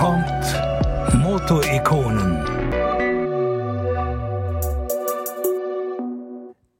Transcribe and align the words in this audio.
kommt 0.00 1.14
Motorikonen. 1.22 2.42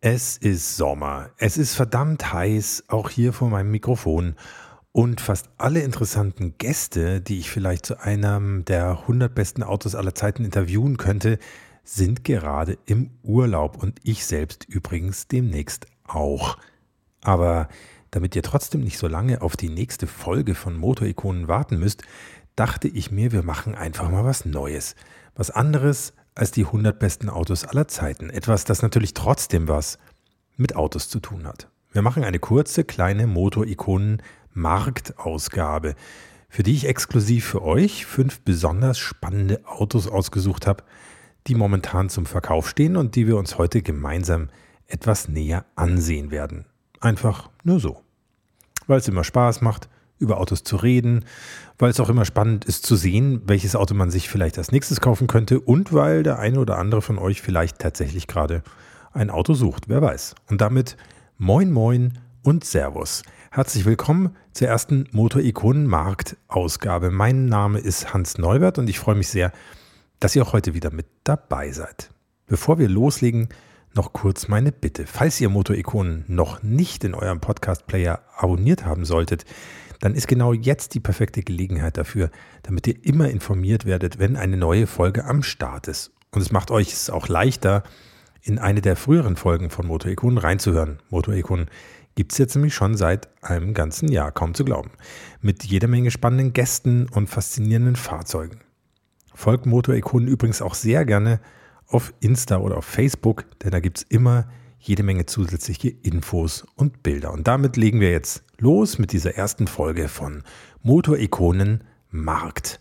Es 0.00 0.38
ist 0.38 0.78
Sommer. 0.78 1.28
Es 1.36 1.58
ist 1.58 1.74
verdammt 1.74 2.32
heiß, 2.32 2.84
auch 2.88 3.10
hier 3.10 3.34
vor 3.34 3.50
meinem 3.50 3.72
Mikrofon. 3.72 4.36
Und 4.92 5.20
fast 5.20 5.50
alle 5.58 5.80
interessanten 5.80 6.56
Gäste, 6.56 7.20
die 7.20 7.40
ich 7.40 7.50
vielleicht 7.50 7.84
zu 7.84 8.00
einem 8.00 8.64
der 8.64 9.00
100 9.02 9.34
besten 9.34 9.62
Autos 9.64 9.94
aller 9.94 10.14
Zeiten 10.14 10.46
interviewen 10.46 10.96
könnte, 10.96 11.38
sind 11.84 12.24
gerade 12.24 12.78
im 12.86 13.10
Urlaub 13.22 13.82
und 13.82 14.00
ich 14.02 14.24
selbst 14.24 14.64
übrigens 14.66 15.28
demnächst 15.28 15.86
auch. 16.04 16.56
Aber 17.20 17.68
damit 18.10 18.34
ihr 18.34 18.42
trotzdem 18.42 18.80
nicht 18.80 18.96
so 18.98 19.08
lange 19.08 19.42
auf 19.42 19.56
die 19.56 19.68
nächste 19.68 20.06
Folge 20.06 20.54
von 20.54 20.76
Motorikonen 20.76 21.48
warten 21.48 21.78
müsst, 21.78 22.02
dachte 22.60 22.86
ich 22.88 23.10
mir, 23.10 23.32
wir 23.32 23.42
machen 23.42 23.74
einfach 23.74 24.10
mal 24.10 24.26
was 24.26 24.44
Neues. 24.44 24.94
Was 25.34 25.50
anderes 25.50 26.12
als 26.34 26.50
die 26.50 26.66
100 26.66 26.98
besten 26.98 27.30
Autos 27.30 27.64
aller 27.64 27.88
Zeiten. 27.88 28.28
Etwas, 28.28 28.64
das 28.64 28.82
natürlich 28.82 29.14
trotzdem 29.14 29.66
was 29.66 29.98
mit 30.58 30.76
Autos 30.76 31.08
zu 31.08 31.20
tun 31.20 31.46
hat. 31.46 31.70
Wir 31.90 32.02
machen 32.02 32.22
eine 32.22 32.38
kurze, 32.38 32.84
kleine 32.84 33.26
Motorikonen-Marktausgabe, 33.26 35.94
für 36.50 36.62
die 36.62 36.74
ich 36.74 36.86
exklusiv 36.86 37.46
für 37.46 37.62
euch 37.62 38.04
fünf 38.04 38.42
besonders 38.42 38.98
spannende 38.98 39.62
Autos 39.64 40.06
ausgesucht 40.06 40.66
habe, 40.66 40.84
die 41.46 41.54
momentan 41.54 42.10
zum 42.10 42.26
Verkauf 42.26 42.68
stehen 42.68 42.98
und 42.98 43.16
die 43.16 43.26
wir 43.26 43.38
uns 43.38 43.56
heute 43.56 43.80
gemeinsam 43.80 44.50
etwas 44.86 45.28
näher 45.28 45.64
ansehen 45.76 46.30
werden. 46.30 46.66
Einfach 47.00 47.48
nur 47.64 47.80
so. 47.80 48.02
Weil 48.86 48.98
es 48.98 49.08
immer 49.08 49.24
Spaß 49.24 49.62
macht, 49.62 49.88
über 50.20 50.38
Autos 50.38 50.62
zu 50.62 50.76
reden, 50.76 51.24
weil 51.78 51.90
es 51.90 51.98
auch 51.98 52.08
immer 52.08 52.24
spannend 52.24 52.64
ist 52.64 52.86
zu 52.86 52.94
sehen, 52.94 53.42
welches 53.46 53.74
Auto 53.74 53.94
man 53.94 54.10
sich 54.10 54.28
vielleicht 54.28 54.58
als 54.58 54.70
nächstes 54.70 55.00
kaufen 55.00 55.26
könnte 55.26 55.58
und 55.58 55.92
weil 55.92 56.22
der 56.22 56.38
eine 56.38 56.60
oder 56.60 56.78
andere 56.78 57.02
von 57.02 57.18
euch 57.18 57.42
vielleicht 57.42 57.80
tatsächlich 57.80 58.28
gerade 58.28 58.62
ein 59.12 59.30
Auto 59.30 59.54
sucht, 59.54 59.88
wer 59.88 60.02
weiß. 60.02 60.36
Und 60.48 60.60
damit 60.60 60.96
moin 61.38 61.72
moin 61.72 62.18
und 62.42 62.64
Servus. 62.64 63.22
Herzlich 63.50 63.84
willkommen 63.84 64.36
zur 64.52 64.68
ersten 64.68 65.08
Motorikonen-Markt-Ausgabe. 65.10 67.10
Mein 67.10 67.46
Name 67.46 67.80
ist 67.80 68.14
Hans 68.14 68.38
Neubert 68.38 68.78
und 68.78 68.88
ich 68.88 69.00
freue 69.00 69.16
mich 69.16 69.28
sehr, 69.28 69.50
dass 70.20 70.36
ihr 70.36 70.42
auch 70.42 70.52
heute 70.52 70.74
wieder 70.74 70.92
mit 70.92 71.06
dabei 71.24 71.72
seid. 71.72 72.10
Bevor 72.46 72.78
wir 72.78 72.88
loslegen, 72.88 73.48
noch 73.94 74.12
kurz 74.12 74.48
meine 74.48 74.70
Bitte. 74.70 75.06
Falls 75.06 75.40
ihr 75.40 75.48
Motorikonen 75.48 76.24
noch 76.28 76.62
nicht 76.62 77.02
in 77.02 77.14
eurem 77.14 77.40
Podcast-Player 77.40 78.20
abonniert 78.36 78.84
haben 78.84 79.04
solltet, 79.04 79.44
dann 80.00 80.14
ist 80.14 80.26
genau 80.26 80.52
jetzt 80.52 80.94
die 80.94 81.00
perfekte 81.00 81.42
Gelegenheit 81.42 81.96
dafür, 81.96 82.30
damit 82.62 82.86
ihr 82.86 83.04
immer 83.04 83.28
informiert 83.28 83.84
werdet, 83.84 84.18
wenn 84.18 84.36
eine 84.36 84.56
neue 84.56 84.86
Folge 84.86 85.24
am 85.24 85.42
Start 85.42 85.88
ist. 85.88 86.12
Und 86.32 86.42
es 86.42 86.52
macht 86.52 86.70
euch 86.70 86.92
es 86.92 87.10
auch 87.10 87.28
leichter, 87.28 87.82
in 88.42 88.58
eine 88.58 88.80
der 88.80 88.96
früheren 88.96 89.36
Folgen 89.36 89.70
von 89.70 89.86
Motorikonen 89.86 90.38
reinzuhören. 90.38 90.98
Motorikonen 91.10 91.66
gibt 92.14 92.32
es 92.32 92.38
jetzt 92.38 92.54
nämlich 92.54 92.74
schon 92.74 92.96
seit 92.96 93.28
einem 93.42 93.74
ganzen 93.74 94.10
Jahr, 94.10 94.32
kaum 94.32 94.54
zu 94.54 94.64
glauben. 94.64 94.90
Mit 95.40 95.64
jeder 95.64 95.88
Menge 95.88 96.10
spannenden 96.10 96.52
Gästen 96.52 97.08
und 97.08 97.28
faszinierenden 97.28 97.96
Fahrzeugen. 97.96 98.60
Folgt 99.34 99.66
Motorikonen 99.66 100.28
übrigens 100.28 100.62
auch 100.62 100.74
sehr 100.74 101.04
gerne 101.04 101.40
auf 101.86 102.12
Insta 102.20 102.58
oder 102.58 102.78
auf 102.78 102.84
Facebook, 102.84 103.44
denn 103.60 103.70
da 103.70 103.80
gibt 103.80 103.98
es 103.98 104.02
immer 104.04 104.48
jede 104.80 105.02
Menge 105.02 105.26
zusätzliche 105.26 105.90
Infos 105.90 106.64
und 106.74 107.02
Bilder. 107.02 107.32
Und 107.32 107.46
damit 107.46 107.76
legen 107.76 108.00
wir 108.00 108.10
jetzt 108.10 108.42
los 108.58 108.98
mit 108.98 109.12
dieser 109.12 109.34
ersten 109.34 109.66
Folge 109.66 110.08
von 110.08 110.42
Motorikonen 110.82 111.84
Markt. 112.10 112.80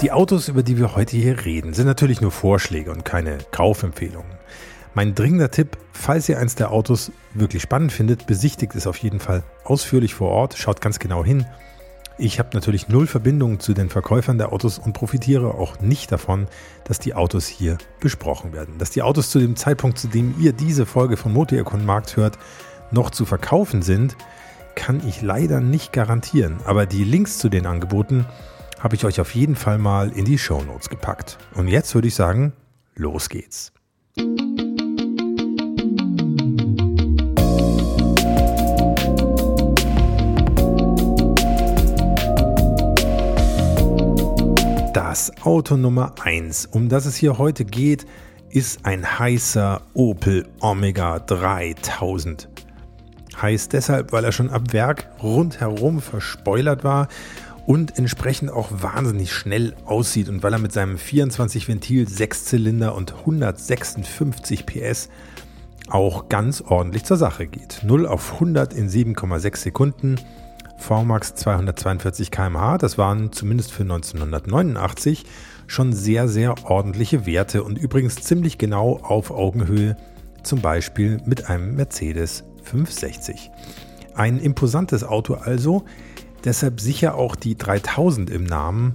Die 0.00 0.12
Autos, 0.12 0.48
über 0.48 0.62
die 0.62 0.78
wir 0.78 0.94
heute 0.94 1.16
hier 1.16 1.44
reden, 1.44 1.74
sind 1.74 1.86
natürlich 1.86 2.20
nur 2.20 2.30
Vorschläge 2.30 2.90
und 2.90 3.04
keine 3.04 3.38
Kaufempfehlungen. 3.50 4.38
Mein 4.94 5.14
dringender 5.14 5.50
Tipp, 5.50 5.76
falls 5.92 6.28
ihr 6.28 6.38
eins 6.38 6.54
der 6.54 6.70
Autos 6.70 7.12
wirklich 7.34 7.62
spannend 7.62 7.92
findet, 7.92 8.26
besichtigt 8.26 8.74
es 8.74 8.86
auf 8.86 8.96
jeden 8.98 9.20
Fall 9.20 9.42
ausführlich 9.64 10.14
vor 10.14 10.30
Ort, 10.30 10.56
schaut 10.56 10.80
ganz 10.80 10.98
genau 10.98 11.24
hin 11.24 11.44
ich 12.18 12.38
habe 12.38 12.50
natürlich 12.52 12.88
null 12.88 13.06
Verbindung 13.06 13.60
zu 13.60 13.74
den 13.74 13.88
Verkäufern 13.88 14.38
der 14.38 14.52
Autos 14.52 14.78
und 14.78 14.92
profitiere 14.92 15.54
auch 15.54 15.80
nicht 15.80 16.10
davon, 16.10 16.48
dass 16.84 16.98
die 16.98 17.14
Autos 17.14 17.46
hier 17.46 17.78
besprochen 18.00 18.52
werden. 18.52 18.78
Dass 18.78 18.90
die 18.90 19.02
Autos 19.02 19.30
zu 19.30 19.38
dem 19.38 19.56
Zeitpunkt, 19.56 19.98
zu 19.98 20.08
dem 20.08 20.34
ihr 20.40 20.52
diese 20.52 20.84
Folge 20.84 21.16
von 21.16 21.32
Motorikon 21.32 21.86
Markt 21.86 22.16
hört, 22.16 22.38
noch 22.90 23.10
zu 23.10 23.24
verkaufen 23.24 23.82
sind, 23.82 24.16
kann 24.74 25.00
ich 25.06 25.22
leider 25.22 25.60
nicht 25.60 25.92
garantieren. 25.92 26.58
Aber 26.64 26.86
die 26.86 27.04
Links 27.04 27.38
zu 27.38 27.48
den 27.48 27.66
Angeboten 27.66 28.26
habe 28.80 28.96
ich 28.96 29.04
euch 29.04 29.20
auf 29.20 29.34
jeden 29.34 29.56
Fall 29.56 29.78
mal 29.78 30.10
in 30.10 30.24
die 30.24 30.38
Show 30.38 30.62
Notes 30.62 30.88
gepackt. 30.88 31.38
Und 31.54 31.68
jetzt 31.68 31.94
würde 31.94 32.08
ich 32.08 32.14
sagen, 32.14 32.52
los 32.94 33.28
geht's. 33.28 33.72
Das 45.28 45.44
Auto 45.44 45.76
Nummer 45.76 46.14
1, 46.24 46.66
um 46.66 46.88
das 46.88 47.04
es 47.04 47.16
hier 47.16 47.36
heute 47.36 47.66
geht, 47.66 48.06
ist 48.48 48.86
ein 48.86 49.18
heißer 49.18 49.82
Opel 49.92 50.48
Omega 50.60 51.18
3000. 51.18 52.48
Heiß 53.42 53.68
deshalb, 53.68 54.12
weil 54.12 54.24
er 54.24 54.32
schon 54.32 54.48
ab 54.48 54.72
Werk 54.72 55.10
rundherum 55.22 56.00
verspoilert 56.00 56.82
war 56.82 57.08
und 57.66 57.98
entsprechend 57.98 58.50
auch 58.50 58.68
wahnsinnig 58.70 59.34
schnell 59.34 59.74
aussieht 59.84 60.30
und 60.30 60.42
weil 60.42 60.54
er 60.54 60.60
mit 60.60 60.72
seinem 60.72 60.96
24 60.96 61.68
Ventil 61.68 62.06
6-Zylinder 62.06 62.94
und 62.94 63.12
156 63.12 64.64
PS 64.64 65.10
auch 65.90 66.30
ganz 66.30 66.62
ordentlich 66.62 67.04
zur 67.04 67.18
Sache 67.18 67.46
geht. 67.46 67.80
0 67.82 68.06
auf 68.06 68.34
100 68.34 68.72
in 68.72 68.88
7,6 68.88 69.56
Sekunden 69.58 70.16
VMAX 70.78 71.34
242 71.34 72.30
km/h. 72.30 72.78
Das 72.78 72.98
waren 72.98 73.32
zumindest 73.32 73.72
für 73.72 73.82
1989 73.82 75.24
schon 75.66 75.92
sehr, 75.92 76.28
sehr 76.28 76.54
ordentliche 76.64 77.26
Werte 77.26 77.62
und 77.62 77.78
übrigens 77.78 78.16
ziemlich 78.16 78.58
genau 78.58 78.98
auf 79.02 79.30
Augenhöhe, 79.30 79.96
zum 80.42 80.60
Beispiel 80.60 81.20
mit 81.26 81.50
einem 81.50 81.76
Mercedes 81.76 82.44
560. 82.62 83.50
Ein 84.14 84.38
imposantes 84.38 85.04
Auto 85.04 85.34
also, 85.34 85.84
deshalb 86.44 86.80
sicher 86.80 87.14
auch 87.16 87.36
die 87.36 87.56
3000 87.56 88.30
im 88.30 88.44
Namen. 88.44 88.94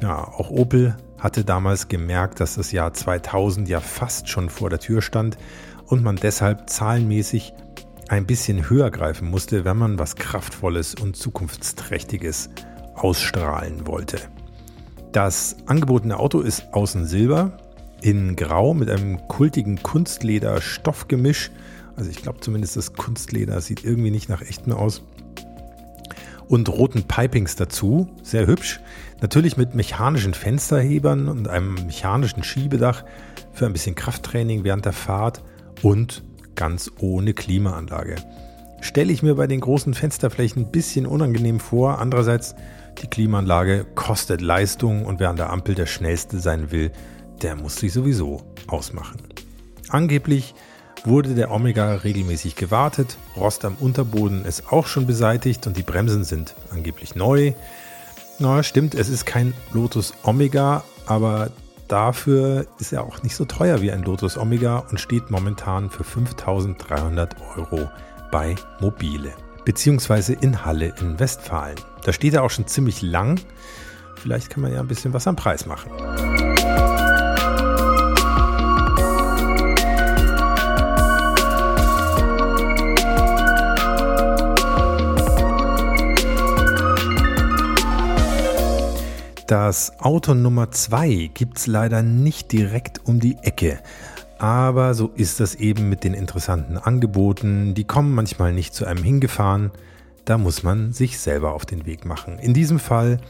Ja, 0.00 0.24
auch 0.24 0.50
Opel 0.50 0.96
hatte 1.18 1.44
damals 1.44 1.88
gemerkt, 1.88 2.40
dass 2.40 2.54
das 2.54 2.72
Jahr 2.72 2.92
2000 2.92 3.68
ja 3.68 3.80
fast 3.80 4.28
schon 4.28 4.48
vor 4.48 4.70
der 4.70 4.78
Tür 4.78 5.02
stand 5.02 5.36
und 5.86 6.02
man 6.02 6.16
deshalb 6.16 6.70
zahlenmäßig 6.70 7.52
ein 8.08 8.26
bisschen 8.26 8.68
höher 8.68 8.90
greifen 8.90 9.30
musste, 9.30 9.64
wenn 9.64 9.76
man 9.76 9.98
was 9.98 10.16
Kraftvolles 10.16 10.94
und 10.94 11.16
Zukunftsträchtiges 11.16 12.50
ausstrahlen 12.94 13.86
wollte. 13.86 14.18
Das 15.12 15.56
angebotene 15.66 16.18
Auto 16.18 16.40
ist 16.40 16.72
außen 16.72 17.06
silber, 17.06 17.58
in 18.00 18.36
grau 18.36 18.74
mit 18.74 18.90
einem 18.90 19.26
kultigen 19.28 19.82
Kunstleder-Stoffgemisch. 19.82 21.50
Also 21.96 22.10
ich 22.10 22.22
glaube 22.22 22.40
zumindest 22.40 22.76
das 22.76 22.92
Kunstleder 22.92 23.60
sieht 23.60 23.84
irgendwie 23.84 24.10
nicht 24.10 24.28
nach 24.28 24.42
echtem 24.42 24.72
aus. 24.72 25.02
Und 26.46 26.68
roten 26.70 27.02
Pipings 27.02 27.56
dazu, 27.56 28.08
sehr 28.22 28.46
hübsch. 28.46 28.80
Natürlich 29.20 29.56
mit 29.56 29.74
mechanischen 29.74 30.32
Fensterhebern 30.32 31.28
und 31.28 31.48
einem 31.48 31.74
mechanischen 31.74 32.42
Schiebedach 32.42 33.04
für 33.52 33.66
ein 33.66 33.72
bisschen 33.72 33.94
Krafttraining 33.94 34.64
während 34.64 34.84
der 34.84 34.92
Fahrt 34.92 35.42
und 35.82 36.22
ganz 36.58 36.90
ohne 36.98 37.34
Klimaanlage. 37.34 38.16
Stelle 38.80 39.12
ich 39.12 39.22
mir 39.22 39.36
bei 39.36 39.46
den 39.46 39.60
großen 39.60 39.94
Fensterflächen 39.94 40.64
ein 40.64 40.70
bisschen 40.72 41.06
unangenehm 41.06 41.60
vor. 41.60 42.00
Andererseits, 42.00 42.56
die 43.00 43.06
Klimaanlage 43.06 43.86
kostet 43.94 44.40
Leistung 44.40 45.06
und 45.06 45.20
wer 45.20 45.30
an 45.30 45.36
der 45.36 45.50
Ampel 45.50 45.76
der 45.76 45.86
Schnellste 45.86 46.40
sein 46.40 46.72
will, 46.72 46.90
der 47.42 47.54
muss 47.54 47.76
sich 47.76 47.92
sowieso 47.92 48.42
ausmachen. 48.66 49.22
Angeblich 49.88 50.56
wurde 51.04 51.36
der 51.36 51.52
Omega 51.52 51.94
regelmäßig 51.94 52.56
gewartet, 52.56 53.18
Rost 53.36 53.64
am 53.64 53.76
Unterboden 53.78 54.44
ist 54.44 54.72
auch 54.72 54.88
schon 54.88 55.06
beseitigt 55.06 55.68
und 55.68 55.76
die 55.76 55.84
Bremsen 55.84 56.24
sind 56.24 56.56
angeblich 56.70 57.14
neu. 57.14 57.52
Na, 58.40 58.64
stimmt, 58.64 58.96
es 58.96 59.08
ist 59.08 59.26
kein 59.26 59.54
Lotus 59.72 60.12
Omega, 60.24 60.82
aber 61.06 61.50
Dafür 61.88 62.66
ist 62.78 62.92
er 62.92 63.02
auch 63.02 63.22
nicht 63.22 63.34
so 63.34 63.46
teuer 63.46 63.80
wie 63.80 63.90
ein 63.90 64.02
Lotus 64.02 64.36
Omega 64.36 64.78
und 64.90 65.00
steht 65.00 65.30
momentan 65.30 65.88
für 65.88 66.04
5300 66.04 67.34
Euro 67.56 67.90
bei 68.30 68.54
Mobile. 68.78 69.32
Beziehungsweise 69.64 70.34
in 70.34 70.66
Halle 70.66 70.92
in 71.00 71.18
Westfalen. 71.18 71.76
Da 72.04 72.12
steht 72.12 72.34
er 72.34 72.42
auch 72.42 72.50
schon 72.50 72.66
ziemlich 72.66 73.00
lang. 73.00 73.40
Vielleicht 74.16 74.50
kann 74.50 74.62
man 74.62 74.72
ja 74.72 74.80
ein 74.80 74.88
bisschen 74.88 75.14
was 75.14 75.26
am 75.26 75.36
Preis 75.36 75.64
machen. 75.64 75.90
Das 89.48 89.98
Auto 89.98 90.34
Nummer 90.34 90.72
2 90.72 91.30
gibt 91.32 91.56
es 91.56 91.66
leider 91.66 92.02
nicht 92.02 92.52
direkt 92.52 93.06
um 93.06 93.18
die 93.18 93.38
Ecke. 93.40 93.78
Aber 94.36 94.92
so 94.92 95.08
ist 95.14 95.40
das 95.40 95.54
eben 95.54 95.88
mit 95.88 96.04
den 96.04 96.12
interessanten 96.12 96.76
Angeboten. 96.76 97.72
Die 97.72 97.84
kommen 97.84 98.14
manchmal 98.14 98.52
nicht 98.52 98.74
zu 98.74 98.84
einem 98.84 99.02
hingefahren. 99.02 99.70
Da 100.26 100.36
muss 100.36 100.64
man 100.64 100.92
sich 100.92 101.18
selber 101.18 101.54
auf 101.54 101.64
den 101.64 101.86
Weg 101.86 102.04
machen. 102.04 102.38
In 102.38 102.52
diesem 102.52 102.78
Fall 102.78 103.20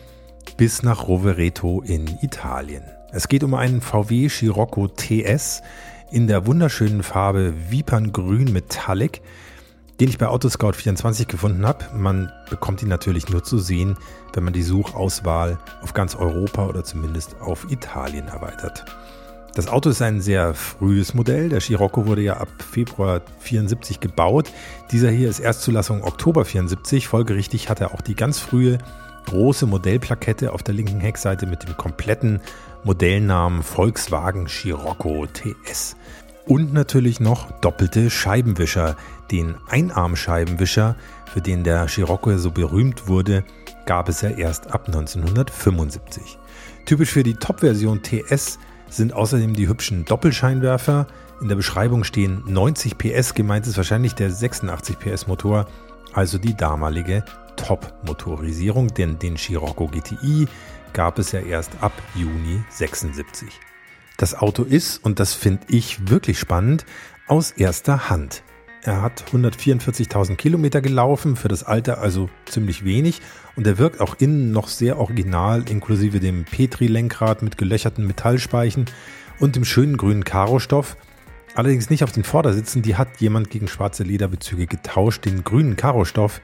bis 0.57 0.83
nach 0.83 1.07
Rovereto 1.07 1.83
in 1.83 2.09
Italien. 2.21 2.83
Es 3.13 3.29
geht 3.29 3.45
um 3.45 3.55
einen 3.55 3.81
VW 3.81 4.29
Scirocco 4.29 4.89
TS 4.89 5.63
in 6.11 6.27
der 6.27 6.47
wunderschönen 6.47 7.05
Farbe 7.05 7.55
Viperngrün 7.71 8.53
Metallic, 8.53 9.23
den 10.01 10.09
ich 10.09 10.19
bei 10.19 10.27
Autoscout24 10.27 11.27
gefunden 11.27 11.67
habe. 11.67 11.85
Man 11.95 12.33
bekommt 12.51 12.83
ihn 12.83 12.89
natürlich 12.89 13.29
nur 13.29 13.43
zu 13.43 13.59
sehen, 13.59 13.97
wenn 14.33 14.45
man 14.45 14.53
die 14.53 14.63
Suchauswahl 14.63 15.59
auf 15.83 15.93
ganz 15.95 16.15
Europa 16.15 16.67
oder 16.67 16.85
zumindest 16.85 17.41
auf 17.41 17.71
Italien 17.71 18.29
erweitert. 18.29 18.85
Das 19.55 19.67
Auto 19.67 19.91
ist 19.91 20.03
ein 20.03 20.21
sehr 20.21 20.55
frühes 20.55 21.15
Modell. 21.15 21.49
Der 21.49 21.61
Scirocco 21.61 22.07
wurde 22.07 22.23
ja 22.23 22.37
ab 22.37 22.49
Februar 22.71 23.23
74 23.41 23.99
gebaut. 23.99 24.53
Dieser 24.93 25.11
hier 25.11 25.29
ist 25.29 25.41
Erstzulassung 25.41 26.05
Oktober 26.05 26.45
74. 26.45 27.09
Folgerichtig 27.09 27.69
hat 27.69 27.81
er 27.81 27.93
auch 27.93 28.01
die 28.01 28.15
ganz 28.15 28.39
frühe 28.39 28.79
große 29.27 29.67
Modellplakette 29.67 30.53
auf 30.53 30.63
der 30.63 30.75
linken 30.75 31.01
Heckseite 31.01 31.47
mit 31.47 31.65
dem 31.65 31.77
kompletten 31.77 32.41
Modellnamen 32.85 33.63
Volkswagen 33.63 34.47
Scirocco 34.47 35.27
TS. 35.27 35.97
Und 36.49 36.73
natürlich 36.73 37.21
noch 37.21 37.51
doppelte 37.61 38.09
Scheibenwischer. 38.09 38.97
Den 39.31 39.57
Einarmscheibenwischer, 39.69 40.97
für 41.31 41.43
den 41.43 41.63
der 41.63 41.89
Scirocco 41.89 42.35
so 42.39 42.51
berühmt 42.51 43.07
wurde, 43.07 43.45
gab 43.85 44.09
es 44.09 44.23
ja 44.23 44.31
erst 44.31 44.73
ab 44.73 44.87
1975. 44.87 46.39
Typisch 46.87 47.11
für 47.11 47.23
die 47.23 47.35
Top-Version 47.35 48.03
TS 48.03 48.59
sind 48.89 49.13
außerdem 49.13 49.53
die 49.53 49.69
hübschen 49.69 50.07
Doppelscheinwerfer. 50.07 51.07
In 51.43 51.49
der 51.49 51.57
Beschreibung 51.57 52.03
stehen 52.03 52.43
90 52.47 52.97
PS, 52.97 53.35
gemeint 53.35 53.67
ist 53.67 53.77
wahrscheinlich 53.77 54.15
der 54.15 54.31
86 54.31 54.99
PS 54.99 55.27
Motor, 55.27 55.69
also 56.15 56.39
die 56.39 56.57
damalige 56.57 57.27
Top-Motorisierung, 57.57 58.89
denn 58.89 59.19
den 59.19 59.37
Scirocco 59.37 59.87
GTI 59.87 60.49
gab 60.95 61.19
es 61.19 61.33
ja 61.33 61.41
erst 61.41 61.73
ab 61.83 61.93
Juni 62.15 62.63
76. 62.71 63.49
Das 64.19 64.35
Auto 64.35 64.65
ist, 64.65 64.99
und 65.05 65.21
das 65.21 65.33
finde 65.33 65.63
ich 65.69 66.11
wirklich 66.11 66.41
spannend, 66.41 66.85
aus 67.29 67.53
erster 67.53 68.11
Hand. 68.11 68.43
Er 68.83 69.01
hat 69.01 69.25
144.000 69.33 70.35
Kilometer 70.35 70.81
gelaufen, 70.81 71.37
für 71.37 71.47
das 71.47 71.63
Alter 71.63 71.99
also 72.01 72.29
ziemlich 72.45 72.85
wenig 72.85 73.21
und 73.55 73.65
er 73.65 73.79
wirkt 73.79 74.01
auch 74.01 74.17
innen 74.19 74.51
noch 74.51 74.67
sehr 74.67 74.99
original, 74.99 75.63
inklusive 75.71 76.19
dem 76.19 76.45
Petri-Lenkrad 76.45 77.43
mit 77.43 77.59
gelöcherten 77.59 78.09
Metallspeichen 78.09 78.87
und 79.39 79.55
dem 79.55 79.65
schönen 79.65 79.97
grünen 79.97 80.25
Karostoff. 80.25 80.97
Allerdings 81.55 81.89
nicht 81.89 82.03
auf 82.03 82.11
den 82.11 82.25
Vordersitzen, 82.25 82.83
die 82.83 82.97
hat 82.97 83.21
jemand 83.21 83.51
gegen 83.51 83.69
schwarze 83.69 84.03
Lederbezüge 84.03 84.67
getauscht. 84.67 85.27
Den 85.27 85.45
grünen 85.45 85.77
Karostoff, 85.77 86.41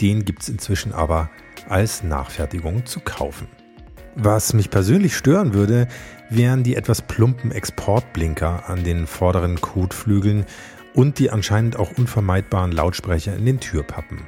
den 0.00 0.24
gibt 0.24 0.44
es 0.44 0.48
inzwischen 0.48 0.92
aber 0.92 1.28
als 1.68 2.02
Nachfertigung 2.02 2.86
zu 2.86 3.00
kaufen. 3.00 3.48
Was 4.20 4.52
mich 4.52 4.68
persönlich 4.70 5.16
stören 5.16 5.54
würde, 5.54 5.86
wären 6.28 6.64
die 6.64 6.74
etwas 6.74 7.02
plumpen 7.02 7.52
Exportblinker 7.52 8.68
an 8.68 8.82
den 8.82 9.06
vorderen 9.06 9.60
Kotflügeln 9.60 10.44
und 10.92 11.20
die 11.20 11.30
anscheinend 11.30 11.76
auch 11.76 11.96
unvermeidbaren 11.96 12.72
Lautsprecher 12.72 13.36
in 13.36 13.46
den 13.46 13.60
Türpappen. 13.60 14.22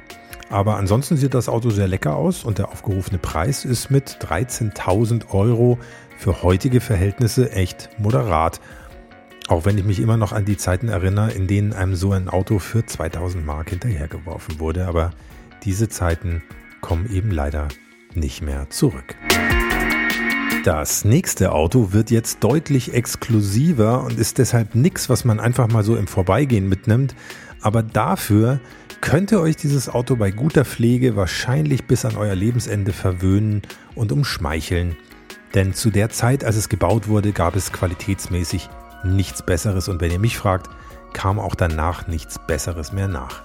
Aber 0.49 0.77
ansonsten 0.77 1.17
sieht 1.17 1.33
das 1.33 1.49
Auto 1.49 1.71
sehr 1.71 1.89
lecker 1.89 2.15
aus 2.15 2.45
und 2.45 2.57
der 2.57 2.69
aufgerufene 2.69 3.17
Preis 3.17 3.65
ist 3.65 3.91
mit 3.91 4.17
13.000 4.21 5.33
Euro 5.33 5.77
für 6.17 6.41
heutige 6.41 6.79
Verhältnisse 6.79 7.51
echt 7.51 7.89
moderat. 7.97 8.61
Auch 9.49 9.65
wenn 9.65 9.77
ich 9.77 9.83
mich 9.83 9.99
immer 9.99 10.15
noch 10.15 10.31
an 10.31 10.45
die 10.45 10.55
Zeiten 10.55 10.87
erinnere, 10.87 11.31
in 11.31 11.47
denen 11.47 11.73
einem 11.73 11.95
so 11.95 12.13
ein 12.13 12.29
Auto 12.29 12.59
für 12.59 12.85
2000 12.85 13.45
Mark 13.45 13.71
hinterhergeworfen 13.71 14.61
wurde. 14.61 14.87
Aber 14.87 15.11
diese 15.65 15.89
Zeiten 15.89 16.43
kommen 16.79 17.13
eben 17.13 17.31
leider 17.31 17.67
nicht 18.15 18.41
mehr 18.41 18.69
zurück. 18.69 19.15
Das 20.63 21.05
nächste 21.05 21.53
Auto 21.53 21.91
wird 21.91 22.11
jetzt 22.11 22.43
deutlich 22.43 22.93
exklusiver 22.93 24.03
und 24.03 24.19
ist 24.19 24.37
deshalb 24.37 24.75
nichts, 24.75 25.09
was 25.09 25.25
man 25.25 25.39
einfach 25.39 25.67
mal 25.67 25.83
so 25.83 25.95
im 25.95 26.05
Vorbeigehen 26.05 26.69
mitnimmt. 26.69 27.15
Aber 27.61 27.81
dafür 27.81 28.59
könnte 29.01 29.41
euch 29.41 29.55
dieses 29.55 29.89
Auto 29.89 30.15
bei 30.15 30.29
guter 30.29 30.63
Pflege 30.63 31.15
wahrscheinlich 31.15 31.85
bis 31.85 32.05
an 32.05 32.15
euer 32.15 32.35
Lebensende 32.35 32.93
verwöhnen 32.93 33.63
und 33.95 34.11
umschmeicheln. 34.11 34.95
Denn 35.55 35.73
zu 35.73 35.89
der 35.89 36.11
Zeit, 36.11 36.43
als 36.43 36.57
es 36.57 36.69
gebaut 36.69 37.07
wurde, 37.07 37.31
gab 37.31 37.55
es 37.55 37.73
qualitätsmäßig 37.73 38.69
nichts 39.03 39.43
Besseres 39.43 39.87
und 39.87 39.99
wenn 39.99 40.11
ihr 40.11 40.19
mich 40.19 40.37
fragt, 40.37 40.69
kam 41.13 41.39
auch 41.39 41.55
danach 41.55 42.05
nichts 42.05 42.37
Besseres 42.45 42.91
mehr 42.91 43.07
nach. 43.07 43.41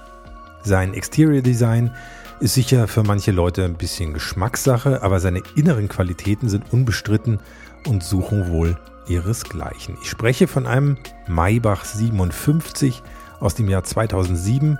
Sein 0.64 0.92
Exterior 0.92 1.40
Design 1.40 1.92
ist 2.40 2.54
sicher 2.54 2.86
für 2.86 3.02
manche 3.02 3.32
Leute 3.32 3.64
ein 3.64 3.74
bisschen 3.74 4.12
Geschmackssache, 4.12 5.02
aber 5.02 5.20
seine 5.20 5.42
inneren 5.54 5.88
Qualitäten 5.88 6.48
sind 6.48 6.72
unbestritten 6.72 7.40
und 7.86 8.02
suchen 8.02 8.50
wohl 8.50 8.78
ihresgleichen. 9.08 9.96
Ich 10.02 10.10
spreche 10.10 10.46
von 10.46 10.66
einem 10.66 10.98
Maybach 11.28 11.84
57 11.84 13.02
aus 13.40 13.54
dem 13.54 13.68
Jahr 13.68 13.84
2007 13.84 14.78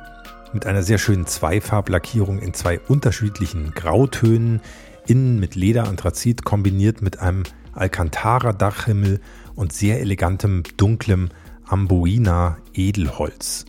mit 0.53 0.67
einer 0.67 0.83
sehr 0.83 0.99
schönen 0.99 1.27
Zweifarblackierung 1.27 2.39
in 2.39 2.53
zwei 2.55 2.79
unterschiedlichen 2.81 3.73
Grautönen, 3.73 4.61
innen 5.07 5.41
mit 5.41 5.55
Lederanthrazit 5.55 6.45
kombiniert 6.45 7.01
mit 7.01 7.21
einem 7.21 7.45
Alcantara-Dachhimmel 7.73 9.21
und 9.55 9.73
sehr 9.73 10.01
elegantem, 10.01 10.63
dunklem 10.77 11.31
Amboina 11.67 12.59
Edelholz. 12.75 13.67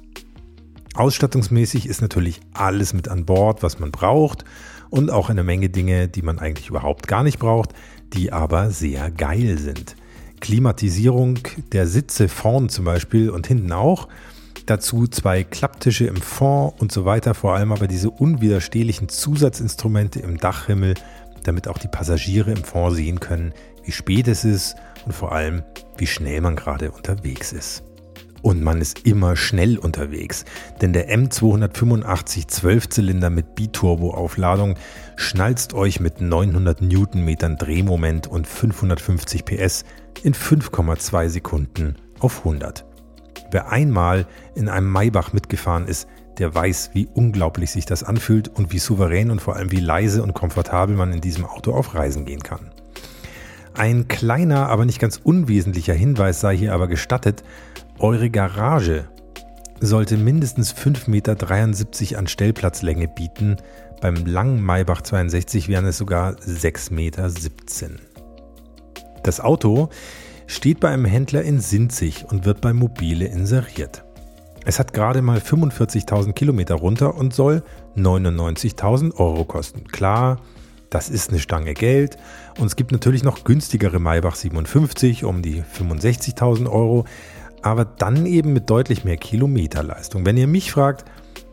Ausstattungsmäßig 0.98 1.88
ist 1.88 2.02
natürlich 2.02 2.42
alles 2.54 2.94
mit 2.94 3.08
an 3.08 3.26
Bord, 3.26 3.62
was 3.62 3.80
man 3.80 3.92
braucht 3.92 4.44
und 4.90 5.12
auch 5.12 5.30
eine 5.30 5.44
Menge 5.44 5.70
Dinge, 5.70 6.08
die 6.08 6.22
man 6.22 6.40
eigentlich 6.40 6.70
überhaupt 6.70 7.08
gar 7.08 7.24
nicht 7.24 7.40
braucht, 7.40 7.74
die 8.14 8.32
aber 8.32 8.72
sehr 8.72 9.12
geil 9.12 9.58
sind. 9.58 9.96
Klimatisierung 10.40 11.40
der 11.72 11.88
Sitze 11.88 12.30
vorn 12.30 12.70
zum 12.70 12.86
Beispiel 12.86 13.30
und 13.30 13.48
hinten 13.48 13.71
auch. 13.71 14.07
Dazu 14.66 15.07
zwei 15.07 15.44
Klapptische 15.44 16.07
im 16.07 16.18
Fond 16.18 16.81
und 16.81 16.92
so 16.92 17.06
weiter, 17.06 17.33
vor 17.33 17.56
allem 17.56 17.71
aber 17.71 17.88
diese 17.88 18.10
unwiderstehlichen 18.10 19.07
Zusatzinstrumente 19.07 20.19
im 20.19 20.38
Dachhimmel, 20.38 20.95
damit 21.44 21.68
auch 21.68 21.78
die 21.78 21.88
Passagiere 21.88 22.52
im 22.52 22.64
Fond 22.64 22.95
sehen 22.95 23.19
können, 23.19 23.54
wie 23.86 23.92
spät 23.92 24.28
es 24.28 24.44
ist 24.44 24.76
und 25.06 25.14
vor 25.14 25.31
allem, 25.31 25.64
wie 25.98 26.07
schnell 26.07 26.42
man 26.42 26.56
gerade 26.56 26.92
unterwegs 26.92 27.54
ist. 27.54 27.87
Und 28.47 28.63
man 28.63 28.80
ist 28.80 29.06
immer 29.06 29.35
schnell 29.35 29.77
unterwegs, 29.77 30.45
denn 30.80 30.94
der 30.94 31.13
M285 31.13 32.47
Zwölfzylinder 32.47 33.30
mit 33.30 33.56
Biturbo-Aufladung 33.56 34.75
schnalzt 35.18 35.73
euch 35.73 35.99
mit 35.99 36.21
900 36.21 36.81
Newtonmetern 36.81 37.57
Drehmoment 37.57 38.27
und 38.27 38.47
550 38.47 39.44
PS 39.44 39.83
in 40.23 40.33
5,2 40.33 41.27
Sekunden 41.27 41.97
auf 42.19 42.37
100. 42.37 42.85
Wer 43.51 43.69
einmal 43.69 44.25
in 44.56 44.69
einem 44.69 44.94
Maybach 44.94 45.33
mitgefahren 45.33 45.85
ist, 45.85 46.07
der 46.37 46.56
weiß, 46.56 46.92
wie 46.94 47.09
unglaublich 47.13 47.71
sich 47.71 47.85
das 47.85 48.06
anfühlt 48.06 48.47
und 48.47 48.71
wie 48.71 48.80
souverän 48.80 49.30
und 49.30 49.42
vor 49.42 49.57
allem 49.57 49.73
wie 49.73 49.81
leise 49.81 50.23
und 50.23 50.33
komfortabel 50.33 50.95
man 50.95 51.11
in 51.11 51.19
diesem 51.19 51.44
Auto 51.44 51.73
auf 51.73 51.95
Reisen 51.95 52.23
gehen 52.23 52.44
kann. 52.44 52.71
Ein 53.73 54.07
kleiner, 54.07 54.69
aber 54.69 54.85
nicht 54.85 54.99
ganz 54.99 55.19
unwesentlicher 55.21 55.94
Hinweis 55.94 56.39
sei 56.39 56.56
hier 56.56 56.73
aber 56.73 56.87
gestattet, 56.87 57.44
eure 57.99 58.30
Garage 58.30 59.06
sollte 59.80 60.18
mindestens 60.18 60.73
5,73 60.73 61.09
Meter 61.09 62.19
an 62.19 62.27
Stellplatzlänge 62.27 63.07
bieten. 63.07 63.57
Beim 64.01 64.25
langen 64.25 64.61
Maybach 64.61 65.01
62 65.01 65.68
wären 65.68 65.85
es 65.85 65.97
sogar 65.97 66.33
6,17 66.33 66.94
Meter. 66.94 67.30
Das 69.23 69.39
Auto 69.39 69.89
steht 70.45 70.80
bei 70.80 70.89
einem 70.89 71.06
Händler 71.06 71.44
in 71.44 71.59
Sinzig 71.59 72.25
und 72.30 72.45
wird 72.45 72.61
bei 72.61 72.73
Mobile 72.73 73.25
inseriert. 73.25 74.04
Es 74.66 74.80
hat 74.80 74.94
gerade 74.94 75.21
mal 75.21 75.39
45.000 75.39 76.33
Kilometer 76.33 76.75
runter 76.75 77.16
und 77.16 77.33
soll 77.33 77.63
99.000 77.95 79.16
Euro 79.16 79.45
kosten. 79.45 79.87
Klar, 79.87 80.42
das 80.89 81.09
ist 81.09 81.30
eine 81.30 81.39
Stange 81.39 81.73
Geld 81.73 82.18
und 82.59 82.68
es 82.68 82.75
gibt 82.75 82.92
natürlich 82.92 83.23
noch 83.23 83.44
günstigere 83.44 83.99
Maybach 83.99 84.35
57 84.35 85.25
um 85.25 85.42
die 85.42 85.61
65.000 85.61 86.69
Euro 86.69 87.06
aber 87.68 87.86
dann 87.86 88.26
eben 88.26 88.54
mit 88.54 88.69
deutlich 88.69 89.04
mehr 89.04 89.18
Kilometerleistung. 89.18 90.26
Wenn 90.26 90.38
ihr 90.38 90.47
mich 90.47 90.71
fragt, 90.71 91.06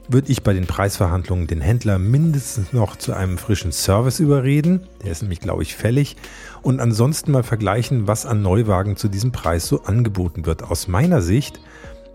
würde 0.09 0.31
ich 0.31 0.43
bei 0.43 0.53
den 0.53 0.67
Preisverhandlungen 0.67 1.47
den 1.47 1.61
Händler 1.61 1.99
mindestens 1.99 2.73
noch 2.73 2.97
zu 2.97 3.15
einem 3.15 3.39
frischen 3.39 3.73
Service 3.73 4.21
überreden. 4.21 4.87
Der 5.03 5.13
ist 5.13 5.23
nämlich, 5.23 5.41
glaube 5.41 5.63
ich, 5.63 5.75
fällig. 5.75 6.17
Und 6.63 6.81
ansonsten 6.81 7.33
mal 7.33 7.43
vergleichen, 7.43 8.07
was 8.07 8.27
an 8.27 8.43
Neuwagen 8.43 8.97
zu 8.97 9.09
diesem 9.09 9.33
Preis 9.33 9.67
so 9.67 9.83
angeboten 9.85 10.45
wird. 10.47 10.63
Aus 10.63 10.89
meiner 10.89 11.23
Sicht 11.23 11.61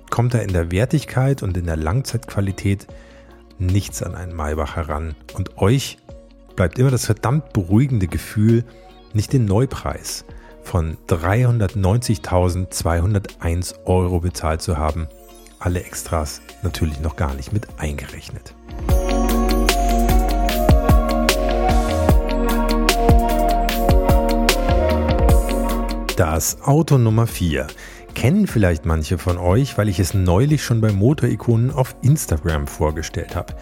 kommt 0.10 0.34
da 0.34 0.39
in 0.39 0.53
der 0.53 0.72
Wertigkeit 0.72 1.41
und 1.41 1.58
in 1.58 1.65
der 1.65 1.77
Langzeitqualität 1.77 2.88
nichts 3.58 4.03
an 4.03 4.15
einen 4.15 4.36
Maybach 4.36 4.75
heran. 4.75 5.15
Und 5.34 5.58
euch 5.58 5.98
bleibt 6.56 6.77
immer 6.77 6.91
das 6.91 7.06
verdammt 7.06 7.53
beruhigende 7.53 8.08
Gefühl, 8.08 8.63
nicht 9.13 9.34
den 9.34 9.46
Neupreis 9.46 10.25
von 10.63 10.98
390.201 11.08 13.86
Euro 13.86 14.20
bezahlt 14.20 14.62
zu 14.62 14.78
haben. 14.78 15.08
Alle 15.60 15.82
Extras 15.84 16.42
natürlich 16.63 17.00
noch 17.00 17.16
gar 17.16 17.34
nicht 17.34 17.54
mit 17.54 17.68
eingerechnet. 17.78 18.54
Das 26.16 26.62
Auto 26.63 26.98
Nummer 26.98 27.28
4 27.28 27.68
kennen 28.13 28.48
vielleicht 28.48 28.86
manche 28.86 29.18
von 29.18 29.38
euch, 29.38 29.78
weil 29.78 29.88
ich 29.88 30.00
es 30.00 30.13
neulich 30.13 30.62
schon 30.63 30.82
bei 30.82 30.92
Motorikonen 30.92 31.72
auf 31.72 31.96
Instagram 32.01 32.68
vorgestellt 32.68 33.38
habe. 33.38 33.56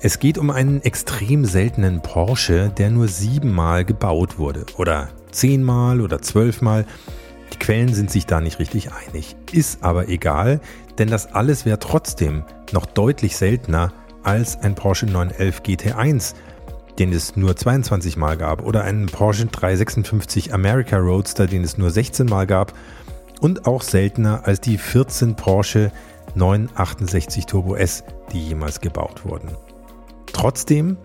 Es 0.00 0.20
geht 0.20 0.38
um 0.38 0.50
einen 0.50 0.80
extrem 0.82 1.44
seltenen 1.44 2.02
Porsche, 2.02 2.70
der 2.70 2.88
nur 2.88 3.08
siebenmal 3.08 3.84
gebaut 3.84 4.38
wurde. 4.38 4.64
Oder 4.76 5.08
zehnmal 5.32 6.00
oder 6.00 6.22
zwölfmal. 6.22 6.86
Die 7.52 7.58
Quellen 7.58 7.92
sind 7.92 8.08
sich 8.08 8.24
da 8.24 8.40
nicht 8.40 8.60
richtig 8.60 8.90
einig. 8.92 9.34
Ist 9.50 9.82
aber 9.82 10.08
egal, 10.08 10.60
denn 10.98 11.08
das 11.08 11.34
alles 11.34 11.66
wäre 11.66 11.80
trotzdem 11.80 12.44
noch 12.70 12.86
deutlich 12.86 13.36
seltener 13.36 13.92
als 14.22 14.56
ein 14.60 14.76
Porsche 14.76 15.06
911 15.06 15.62
GT1, 15.62 16.34
den 17.00 17.12
es 17.12 17.34
nur 17.34 17.56
22 17.56 18.16
Mal 18.16 18.36
gab, 18.36 18.64
oder 18.64 18.84
einen 18.84 19.06
Porsche 19.06 19.46
356 19.46 20.54
America 20.54 20.96
Roadster, 20.96 21.48
den 21.48 21.64
es 21.64 21.76
nur 21.76 21.90
16 21.90 22.26
Mal 22.26 22.46
gab, 22.46 22.72
und 23.40 23.66
auch 23.66 23.82
seltener 23.82 24.42
als 24.44 24.60
die 24.60 24.78
14 24.78 25.34
Porsche 25.34 25.90
968 26.36 27.46
Turbo 27.46 27.74
S, 27.74 28.04
die 28.32 28.46
jemals 28.46 28.80
gebaut 28.80 29.24
wurden. 29.24 29.48
Trotzdem 30.38 30.96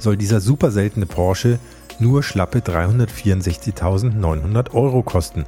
soll 0.00 0.16
dieser 0.16 0.40
super 0.40 0.70
seltene 0.70 1.04
Porsche 1.04 1.58
nur 1.98 2.22
schlappe 2.22 2.60
364.900 2.60 4.72
Euro 4.72 5.02
kosten. 5.02 5.44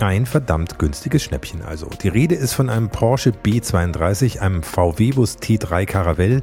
Ein 0.00 0.26
verdammt 0.26 0.80
günstiges 0.80 1.22
Schnäppchen 1.22 1.62
also. 1.62 1.88
Die 2.02 2.08
Rede 2.08 2.34
ist 2.34 2.54
von 2.54 2.68
einem 2.68 2.88
Porsche 2.88 3.30
B32, 3.30 4.40
einem 4.40 4.64
VW-Bus 4.64 5.38
T3 5.38 5.86
Caravelle, 5.86 6.42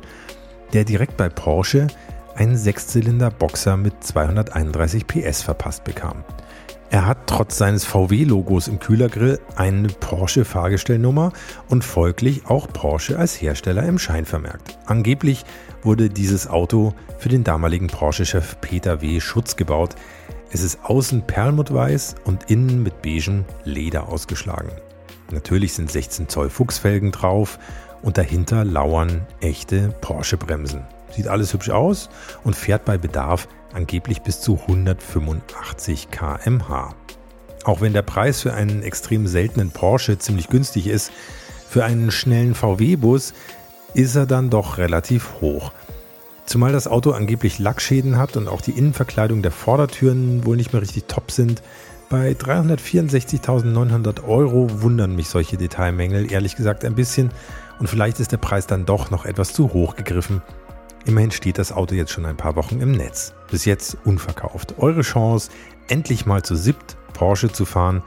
der 0.72 0.86
direkt 0.86 1.18
bei 1.18 1.28
Porsche 1.28 1.88
einen 2.34 2.56
Sechszylinder-Boxer 2.56 3.76
mit 3.76 4.02
231 4.02 5.06
PS 5.06 5.42
verpasst 5.42 5.84
bekam. 5.84 6.24
Er 6.92 7.06
hat 7.06 7.28
trotz 7.28 7.58
seines 7.58 7.86
VW-Logos 7.86 8.68
im 8.68 8.80
Kühlergrill 8.80 9.40
eine 9.56 9.90
Porsche-Fahrgestellnummer 9.90 11.32
und 11.68 11.84
folglich 11.84 12.48
auch 12.48 12.68
Porsche 12.68 13.20
als 13.20 13.40
Hersteller 13.40 13.84
im 13.84 14.00
Schein 14.00 14.26
vermerkt. 14.26 14.80
Angeblich 14.88 15.46
wurde 15.84 16.10
dieses 16.10 16.48
Auto 16.48 16.96
für 17.20 17.30
den 17.30 17.44
damaligen 17.44 17.88
Porsche-Chef 17.88 18.60
Peter 18.62 19.02
W. 19.02 19.20
Schutz 19.20 19.56
gebaut. 19.56 19.96
Es 20.52 20.64
ist 20.64 20.80
außen 20.84 21.28
perlmuttweiß 21.28 22.16
und 22.26 22.50
innen 22.50 22.82
mit 22.82 23.04
beigem 23.04 23.46
Leder 23.66 24.10
ausgeschlagen. 24.10 24.72
Natürlich 25.32 25.74
sind 25.74 25.92
16 25.92 26.28
Zoll 26.28 26.50
Fuchsfelgen 26.50 27.12
drauf 27.12 27.60
und 28.02 28.18
dahinter 28.18 28.66
lauern 28.66 29.28
echte 29.42 29.90
Porsche-Bremsen. 30.02 30.88
Sieht 31.16 31.28
alles 31.28 31.54
hübsch 31.54 31.70
aus 31.70 32.10
und 32.44 32.56
fährt 32.56 32.86
bei 32.86 32.98
Bedarf 32.98 33.48
angeblich 33.74 34.22
bis 34.22 34.42
zu 34.42 34.60
185 34.60 36.10
km/h. 36.12 36.96
Auch 37.64 37.82
wenn 37.82 37.94
der 37.94 38.02
Preis 38.02 38.42
für 38.42 38.54
einen 38.54 38.84
extrem 38.84 39.28
seltenen 39.28 39.72
Porsche 39.72 40.18
ziemlich 40.18 40.48
günstig 40.48 40.88
ist, 40.88 41.12
für 41.70 41.86
einen 41.86 42.10
schnellen 42.10 42.56
VW-Bus 42.56 43.34
ist 43.94 44.16
er 44.16 44.26
dann 44.26 44.50
doch 44.50 44.78
relativ 44.78 45.42
hoch. 45.42 45.72
Zumal 46.46 46.72
das 46.72 46.88
Auto 46.88 47.12
angeblich 47.12 47.60
Lackschäden 47.60 48.18
hat 48.18 48.36
und 48.36 48.48
auch 48.48 48.62
die 48.62 48.72
Innenverkleidung 48.72 49.44
der 49.44 49.52
Vordertüren 49.52 50.46
wohl 50.46 50.58
nicht 50.58 50.74
mehr 50.74 50.82
richtig 50.82 51.06
top 51.06 51.30
sind. 51.30 51.62
Bei 52.10 52.32
364.900 52.32 54.24
Euro 54.24 54.82
wundern 54.82 55.16
mich 55.16 55.30
solche 55.30 55.58
Detailmängel 55.58 56.32
ehrlich 56.32 56.56
gesagt 56.56 56.86
ein 56.86 56.96
bisschen 56.96 57.30
und 57.78 57.88
vielleicht 57.88 58.20
ist 58.20 58.32
der 58.32 58.38
Preis 58.38 58.66
dann 58.66 58.88
doch 58.88 59.12
noch 59.12 59.26
etwas 59.26 59.54
zu 59.54 59.74
hoch 59.74 59.96
gegriffen. 59.96 60.42
Immerhin 61.06 61.32
steht 61.32 61.58
das 61.58 61.72
Auto 61.72 61.96
jetzt 61.96 62.12
schon 62.12 62.26
ein 62.26 62.38
paar 62.38 62.56
Wochen 62.56 62.82
im 62.82 62.92
Netz. 62.92 63.34
Bis 63.50 63.66
jetzt 63.66 63.98
unverkauft. 64.06 64.76
Eure 64.78 65.02
Chance, 65.02 65.50
endlich 65.88 66.26
mal 66.26 66.44
zu 66.44 66.56
siebt 66.56 66.98
Porsche 67.14 67.52
zu 67.52 67.66
fahren. 67.66 68.04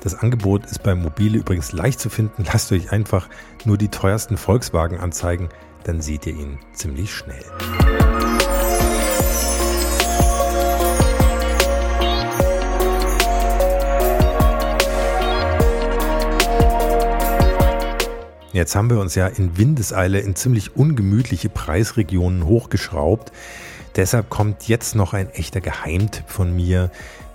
Das 0.00 0.14
Angebot 0.14 0.64
ist 0.64 0.82
bei 0.82 0.94
Mobile 0.94 1.38
übrigens 1.38 1.72
leicht 1.72 2.00
zu 2.00 2.08
finden. 2.08 2.44
Lasst 2.52 2.72
euch 2.72 2.90
einfach 2.92 3.28
nur 3.64 3.78
die 3.78 3.88
teuersten 3.88 4.36
Volkswagen 4.36 4.98
anzeigen, 4.98 5.48
dann 5.84 6.00
seht 6.00 6.26
ihr 6.26 6.34
ihn 6.34 6.58
ziemlich 6.72 7.14
schnell. 7.14 7.44
Jetzt 18.52 18.74
haben 18.74 18.90
wir 18.90 18.98
uns 18.98 19.14
ja 19.14 19.28
in 19.28 19.56
Windeseile 19.56 20.18
in 20.18 20.34
ziemlich 20.34 20.74
ungemütliche 20.74 21.48
Preisregionen 21.48 22.46
hochgeschraubt. 22.46 23.30
Deshalb 23.94 24.28
kommt 24.28 24.66
jetzt 24.66 24.96
noch 24.96 25.12
ein 25.12 25.30
echter 25.30 25.60
Geheimtipp 25.60 26.28
von 26.28 26.54
mir, 26.54 26.90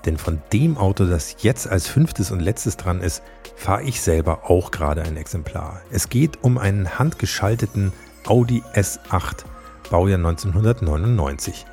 denn 0.05 0.17
von 0.17 0.41
dem 0.51 0.77
Auto, 0.77 1.05
das 1.05 1.38
jetzt 1.39 1.69
als 1.69 1.88
fünftes 1.88 2.31
und 2.31 2.41
letztes 2.41 2.75
dran 2.75 3.00
ist, 3.01 3.24
fahre 3.55 3.84
ich 3.84 4.01
selber 4.01 4.50
auch 4.50 4.72
gerade 4.72 5.03
ein 5.03 5.15
Exemplar. 5.15 5.81
Es 5.89 6.10
geht 6.10 6.43
um 6.43 6.57
einen 6.57 7.00
handgeschalteten 7.00 7.93
Audi 8.25 8.62
S8, 8.74 9.45
Baujahr 9.89 10.17
1999. 10.17 11.65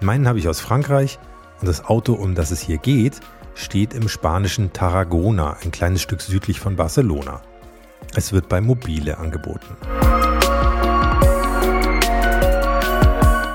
Meinen 0.00 0.28
habe 0.28 0.38
ich 0.38 0.48
aus 0.48 0.60
Frankreich 0.60 1.18
und 1.60 1.66
das 1.66 1.84
Auto, 1.84 2.12
um 2.12 2.34
das 2.34 2.50
es 2.50 2.60
hier 2.60 2.78
geht, 2.78 3.20
steht 3.54 3.94
im 3.94 4.08
spanischen 4.08 4.72
Tarragona, 4.72 5.56
ein 5.62 5.70
kleines 5.70 6.02
Stück 6.02 6.20
südlich 6.20 6.60
von 6.60 6.76
Barcelona. 6.76 7.40
Es 8.14 8.32
wird 8.32 8.48
bei 8.48 8.60
Mobile 8.60 9.16
angeboten. 9.16 9.76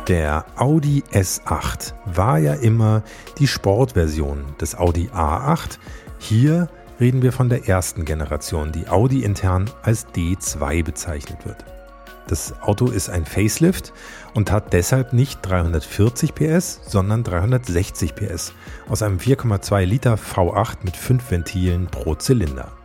Der 0.07 0.45
Audi 0.55 1.03
S8 1.11 1.93
war 2.05 2.39
ja 2.39 2.53
immer 2.53 3.03
die 3.37 3.47
Sportversion 3.47 4.45
des 4.59 4.75
Audi 4.75 5.09
A8. 5.13 5.77
Hier 6.17 6.69
reden 6.99 7.21
wir 7.21 7.33
von 7.33 7.49
der 7.49 7.67
ersten 7.67 8.03
Generation, 8.03 8.71
die 8.71 8.87
Audi 8.87 9.23
intern 9.23 9.69
als 9.83 10.07
D2 10.07 10.83
bezeichnet 10.83 11.45
wird. 11.45 11.65
Das 12.27 12.59
Auto 12.61 12.87
ist 12.87 13.09
ein 13.09 13.25
Facelift 13.25 13.93
und 14.33 14.51
hat 14.51 14.73
deshalb 14.73 15.13
nicht 15.13 15.39
340 15.43 16.33
PS, 16.33 16.81
sondern 16.85 17.23
360 17.23 18.15
PS 18.15 18.53
aus 18.89 19.01
einem 19.01 19.17
4,2 19.17 19.85
Liter 19.85 20.15
V8 20.15 20.77
mit 20.83 20.97
5 20.97 21.31
Ventilen 21.31 21.87
pro 21.87 22.15
Zylinder. 22.15 22.76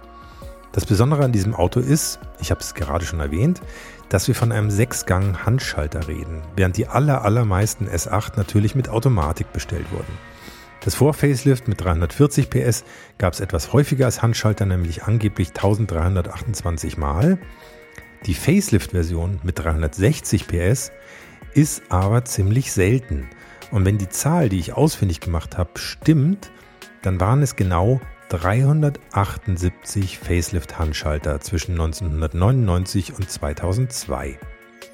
Das 0.73 0.87
Besondere 0.87 1.23
an 1.23 1.33
diesem 1.33 1.55
Auto 1.55 1.81
ist, 1.81 2.19
ich 2.41 2.50
habe 2.50 2.62
es 2.62 2.75
gerade 2.75 3.05
schon 3.05 3.21
erwähnt, 3.21 3.61
dass 4.09 4.26
wir 4.26 4.35
von 4.35 4.52
einem 4.52 4.71
Sechsgang 4.71 5.45
Handschalter 5.45 6.09
reden, 6.09 6.41
während 6.57 6.79
die 6.79 6.87
aller, 6.87 7.25
allermeisten 7.25 7.88
S8 7.88 8.38
natürlich 8.38 8.75
mit 8.75 8.88
Automatik 8.88 9.52
bestellt 9.52 9.93
wurden. 9.93 10.19
Das 10.83 10.95
Vor-Facelift 10.95 11.69
mit 11.69 11.81
340 11.81 12.49
PS 12.49 12.85
gab 13.19 13.35
es 13.35 13.41
etwas 13.41 13.75
häufiger 13.75 14.07
als 14.07 14.23
Handschalter, 14.23 14.64
nämlich 14.64 15.05
angeblich 15.05 15.49
1328 15.50 16.97
Mal. 16.97 17.38
Die 18.25 18.35
Facelift-Version 18.35 19.41
mit 19.43 19.59
360 19.59 20.49
PS 20.49 20.91
ist 21.52 21.83
aber 21.91 22.25
ziemlich 22.25 22.73
selten. 22.73 23.29
Und 23.71 23.85
wenn 23.85 23.99
die 23.99 24.09
Zahl, 24.09 24.49
die 24.49 24.59
ich 24.59 24.73
ausfindig 24.73 25.21
gemacht 25.21 25.59
habe, 25.59 25.71
stimmt, 25.76 26.50
dann 27.02 27.21
waren 27.21 27.43
es 27.43 27.57
genau 27.57 28.00
378 28.33 30.19
Facelift-Handschalter 30.19 31.41
zwischen 31.41 31.73
1999 31.73 33.12
und 33.15 33.31
2002. 33.31 34.39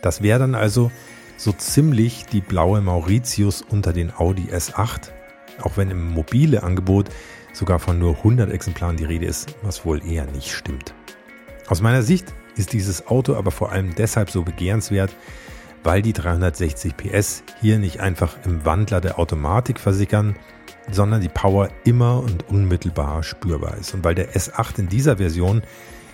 Das 0.02 0.22
wäre 0.22 0.40
dann 0.40 0.56
also 0.56 0.90
so 1.36 1.52
ziemlich 1.52 2.26
die 2.26 2.40
blaue 2.40 2.80
Mauritius 2.80 3.62
unter 3.62 3.92
den 3.92 4.12
Audi 4.12 4.48
S8, 4.50 5.12
auch 5.62 5.76
wenn 5.76 5.92
im 5.92 6.10
mobile 6.10 6.64
Angebot 6.64 7.10
sogar 7.52 7.78
von 7.78 8.00
nur 8.00 8.16
100 8.16 8.50
Exemplaren 8.50 8.96
die 8.96 9.04
Rede 9.04 9.26
ist, 9.26 9.54
was 9.62 9.84
wohl 9.84 10.04
eher 10.04 10.26
nicht 10.26 10.50
stimmt. 10.50 10.92
Aus 11.68 11.80
meiner 11.80 12.02
Sicht 12.02 12.34
ist 12.56 12.72
dieses 12.72 13.06
Auto 13.06 13.36
aber 13.36 13.52
vor 13.52 13.70
allem 13.70 13.94
deshalb 13.94 14.30
so 14.30 14.42
begehrenswert, 14.42 15.14
weil 15.84 16.02
die 16.02 16.12
360 16.12 16.96
PS 16.96 17.44
hier 17.60 17.78
nicht 17.78 18.00
einfach 18.00 18.36
im 18.44 18.64
Wandler 18.64 19.00
der 19.00 19.20
Automatik 19.20 19.78
versickern, 19.78 20.34
sondern 20.90 21.20
die 21.20 21.28
Power 21.28 21.68
immer 21.84 22.20
und 22.22 22.48
unmittelbar 22.48 23.22
spürbar 23.22 23.76
ist. 23.78 23.94
Und 23.94 24.04
weil 24.04 24.14
der 24.14 24.34
S8 24.34 24.78
in 24.78 24.88
dieser 24.88 25.18
Version 25.18 25.62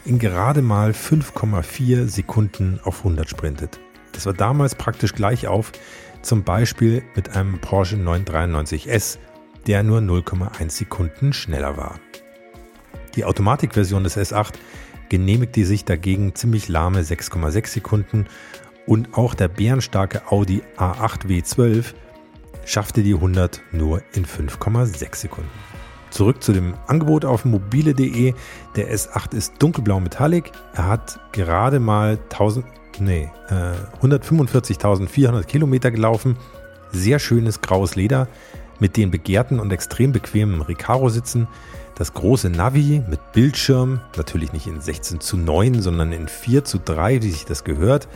in 0.04 0.18
gerade 0.18 0.62
mal 0.62 0.90
5,4 0.90 2.08
Sekunden 2.08 2.80
auf 2.84 2.98
100 2.98 3.28
sprintet. 3.28 3.80
Das 4.12 4.26
war 4.26 4.34
damals 4.34 4.74
praktisch 4.74 5.14
gleich 5.14 5.46
auf, 5.46 5.72
zum 6.22 6.44
Beispiel 6.44 7.02
mit 7.16 7.30
einem 7.30 7.58
Porsche 7.60 7.96
993S, 7.96 9.18
der 9.66 9.82
nur 9.82 10.00
0,1 10.00 10.70
Sekunden 10.70 11.32
schneller 11.32 11.76
war. 11.76 11.98
Die 13.16 13.24
Automatikversion 13.24 14.04
des 14.04 14.16
S8 14.16 14.54
genehmigte 15.08 15.64
sich 15.64 15.84
dagegen 15.84 16.34
ziemlich 16.34 16.68
lahme 16.68 17.00
6,6 17.00 17.66
Sekunden 17.68 18.26
und 18.86 19.16
auch 19.16 19.34
der 19.34 19.48
bärenstarke 19.48 20.30
Audi 20.30 20.62
A8 20.76 21.26
W12 21.26 21.94
schaffte 22.66 23.02
die 23.02 23.14
100 23.14 23.62
nur 23.72 24.02
in 24.12 24.24
5,6 24.24 25.16
Sekunden. 25.16 25.50
Zurück 26.10 26.42
zu 26.42 26.52
dem 26.52 26.74
Angebot 26.86 27.24
auf 27.24 27.44
mobile.de. 27.44 28.34
Der 28.76 28.94
S8 28.94 29.34
ist 29.34 29.54
dunkelblau 29.58 29.98
Metallic. 29.98 30.52
Er 30.72 30.86
hat 30.86 31.18
gerade 31.32 31.80
mal 31.80 32.18
1000, 32.30 32.64
nee, 33.00 33.30
äh, 33.48 34.04
145.400 34.06 35.42
Kilometer 35.42 35.90
gelaufen. 35.90 36.36
Sehr 36.92 37.18
schönes 37.18 37.60
graues 37.60 37.96
Leder 37.96 38.28
mit 38.78 38.96
den 38.96 39.10
begehrten 39.10 39.58
und 39.58 39.72
extrem 39.72 40.12
bequemen 40.12 40.60
Recaro-Sitzen. 40.62 41.48
Das 41.96 42.14
große 42.14 42.48
Navi 42.48 43.02
mit 43.08 43.32
Bildschirm, 43.32 44.00
natürlich 44.16 44.52
nicht 44.52 44.66
in 44.66 44.80
16 44.80 45.20
zu 45.20 45.36
9, 45.36 45.82
sondern 45.82 46.12
in 46.12 46.28
4 46.28 46.64
zu 46.64 46.78
3, 46.78 47.22
wie 47.22 47.30
sich 47.30 47.44
das 47.44 47.64
gehört, 47.64 48.08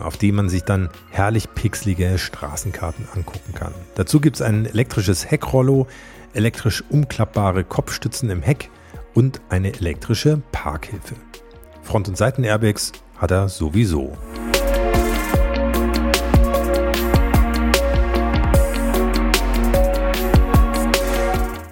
auf 0.00 0.16
dem 0.16 0.36
man 0.36 0.48
sich 0.48 0.62
dann 0.62 0.88
herrlich 1.10 1.52
pixelige 1.54 2.18
Straßenkarten 2.18 3.06
angucken 3.14 3.54
kann. 3.54 3.72
Dazu 3.94 4.20
gibt 4.20 4.36
es 4.36 4.42
ein 4.42 4.66
elektrisches 4.66 5.30
Heckrollo, 5.30 5.86
elektrisch 6.32 6.82
umklappbare 6.88 7.64
Kopfstützen 7.64 8.30
im 8.30 8.42
Heck 8.42 8.70
und 9.14 9.40
eine 9.48 9.72
elektrische 9.74 10.42
Parkhilfe. 10.52 11.14
Front- 11.82 12.08
und 12.08 12.16
Seitenairbags 12.16 12.92
hat 13.16 13.30
er 13.30 13.48
sowieso. 13.48 14.16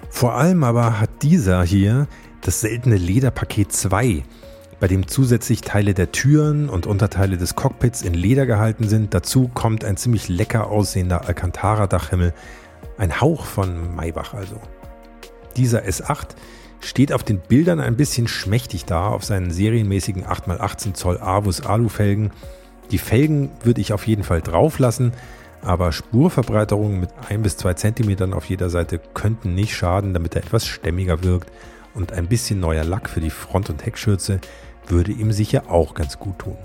Vor 0.09 0.35
allem 0.35 0.63
aber 0.63 1.01
hat 1.01 1.21
dieser 1.21 1.63
hier 1.63 2.07
das 2.39 2.61
seltene 2.61 2.95
Lederpaket 2.95 3.73
2, 3.73 4.23
bei 4.83 4.89
dem 4.89 5.07
zusätzlich 5.07 5.61
Teile 5.61 5.93
der 5.93 6.11
Türen 6.11 6.67
und 6.67 6.87
Unterteile 6.87 7.37
des 7.37 7.55
Cockpits 7.55 8.01
in 8.01 8.13
Leder 8.13 8.45
gehalten 8.45 8.89
sind. 8.89 9.13
Dazu 9.13 9.47
kommt 9.53 9.85
ein 9.85 9.95
ziemlich 9.95 10.27
lecker 10.27 10.67
aussehender 10.67 11.25
Alcantara-Dachhimmel, 11.25 12.33
ein 12.97 13.21
Hauch 13.21 13.45
von 13.45 13.95
Maybach 13.95 14.33
also. 14.33 14.59
Dieser 15.55 15.85
S8 15.85 16.35
steht 16.81 17.13
auf 17.13 17.23
den 17.23 17.39
Bildern 17.39 17.79
ein 17.79 17.95
bisschen 17.95 18.27
schmächtig 18.27 18.83
da 18.83 19.07
auf 19.07 19.23
seinen 19.23 19.51
serienmäßigen 19.51 20.25
8x18 20.25 20.93
Zoll 20.95 21.17
Avus 21.21 21.61
Alufelgen. 21.65 22.31
Die 22.91 22.97
Felgen 22.97 23.51
würde 23.63 23.79
ich 23.79 23.93
auf 23.93 24.05
jeden 24.05 24.25
Fall 24.25 24.41
drauf 24.41 24.79
lassen, 24.79 25.13
aber 25.61 25.93
Spurverbreiterungen 25.93 26.99
mit 26.99 27.09
1 27.29 27.41
bis 27.41 27.55
2 27.55 27.73
cm 27.75 28.33
auf 28.33 28.43
jeder 28.49 28.69
Seite 28.69 28.99
könnten 29.13 29.55
nicht 29.55 29.77
schaden, 29.77 30.13
damit 30.13 30.35
er 30.35 30.43
etwas 30.43 30.67
stämmiger 30.67 31.23
wirkt 31.23 31.49
und 31.93 32.11
ein 32.11 32.27
bisschen 32.27 32.59
neuer 32.59 32.83
Lack 32.83 33.09
für 33.09 33.21
die 33.21 33.29
Front- 33.29 33.69
und 33.69 33.85
Heckschürze 33.85 34.41
würde 34.87 35.11
ihm 35.11 35.31
sicher 35.31 35.69
auch 35.69 35.93
ganz 35.93 36.19
gut 36.19 36.39
tun. 36.39 36.57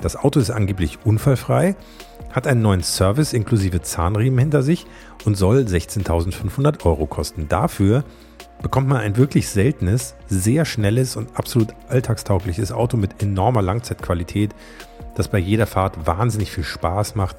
Das 0.00 0.16
Auto 0.16 0.40
ist 0.40 0.50
angeblich 0.50 0.98
unfallfrei, 1.04 1.76
hat 2.30 2.46
einen 2.46 2.62
neuen 2.62 2.82
Service 2.82 3.32
inklusive 3.32 3.82
Zahnriemen 3.82 4.38
hinter 4.38 4.62
sich 4.62 4.86
und 5.24 5.36
soll 5.36 5.60
16.500 5.60 6.84
Euro 6.86 7.06
kosten. 7.06 7.48
Dafür 7.48 8.04
bekommt 8.62 8.88
man 8.88 8.98
ein 8.98 9.16
wirklich 9.16 9.48
seltenes, 9.48 10.14
sehr 10.26 10.64
schnelles 10.64 11.16
und 11.16 11.36
absolut 11.38 11.74
alltagstaugliches 11.88 12.72
Auto 12.72 12.96
mit 12.96 13.22
enormer 13.22 13.62
Langzeitqualität, 13.62 14.54
das 15.16 15.28
bei 15.28 15.38
jeder 15.38 15.66
Fahrt 15.66 16.06
wahnsinnig 16.06 16.50
viel 16.50 16.64
Spaß 16.64 17.14
macht 17.14 17.36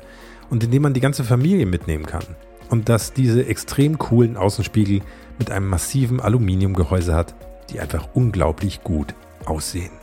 und 0.49 0.63
in 0.63 0.71
dem 0.71 0.83
man 0.83 0.93
die 0.93 0.99
ganze 0.99 1.23
Familie 1.23 1.65
mitnehmen 1.65 2.05
kann. 2.05 2.25
Und 2.69 2.89
das 2.89 3.13
diese 3.13 3.45
extrem 3.45 3.97
coolen 3.97 4.37
Außenspiegel 4.37 5.01
mit 5.39 5.51
einem 5.51 5.67
massiven 5.67 6.19
Aluminiumgehäuse 6.19 7.13
hat, 7.15 7.35
die 7.69 7.79
einfach 7.79 8.09
unglaublich 8.13 8.83
gut 8.83 9.13
aussehen. 9.45 10.00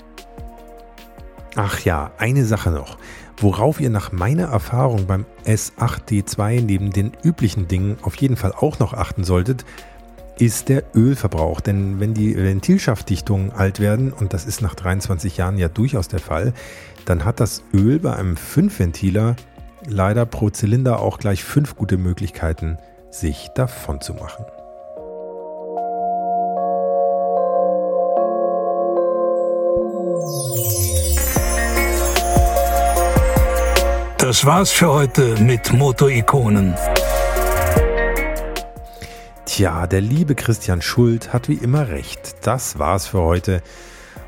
Ach 1.57 1.81
ja, 1.81 2.11
eine 2.19 2.45
Sache 2.45 2.71
noch. 2.71 2.99
Worauf 3.39 3.81
ihr 3.81 3.91
nach 3.91 4.13
meiner 4.13 4.49
Erfahrung 4.49 5.07
beim 5.07 5.25
S8D2 5.47 6.61
neben 6.61 6.91
den 6.91 7.13
üblichen 7.23 7.69
Dingen 7.69 7.97
auf 8.03 8.17
jeden 8.17 8.37
Fall 8.37 8.53
auch 8.53 8.79
noch 8.79 8.95
achten 8.95 9.25
solltet, 9.25 9.65
ist 10.39 10.69
der 10.69 10.85
Ölverbrauch. 10.95 11.61
Denn 11.61 12.01
wenn 12.01 12.15
die 12.15 12.37
Ventilschaftdichtungen 12.37 13.53
alt 13.53 13.81
werden, 13.81 14.13
und 14.13 14.35
das 14.35 14.45
ist 14.45 14.63
nach 14.63 14.75
23 14.75 15.37
Jahren 15.37 15.59
ja 15.59 15.69
durchaus 15.69 16.09
der 16.09 16.21
Fall, 16.21 16.53
dann 17.05 17.25
hat 17.25 17.41
das 17.41 17.63
Öl 17.73 17.99
bei 17.99 18.15
einem 18.15 18.35
5-Ventiler 18.35 19.37
leider 19.87 20.27
pro 20.27 20.51
Zylinder 20.51 21.01
auch 21.01 21.19
gleich 21.19 21.45
fünf 21.45 21.77
gute 21.77 21.97
Möglichkeiten, 21.97 22.79
sich 23.11 23.49
davon 23.55 24.01
zu 24.01 24.15
machen. 24.15 24.45
Das 34.29 34.45
war's 34.45 34.71
für 34.71 34.89
heute 34.89 35.41
mit 35.41 35.73
Motorikonen. 35.73 36.75
Tja, 39.47 39.87
der 39.87 40.03
liebe 40.03 40.35
Christian 40.35 40.83
Schuld 40.83 41.33
hat 41.33 41.49
wie 41.49 41.55
immer 41.55 41.89
recht. 41.89 42.37
Das 42.43 42.79
war's 42.79 43.07
für 43.07 43.23
heute. 43.23 43.63